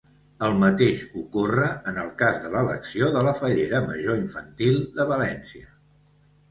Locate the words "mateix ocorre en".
0.61-1.99